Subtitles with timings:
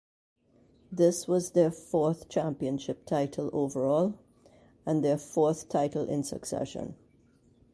[0.91, 4.15] This was their fourth championship title overall
[4.83, 6.95] and their fourth title in succession.